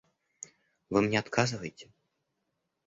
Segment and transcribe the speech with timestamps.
[0.89, 1.91] Вы мне отказываете?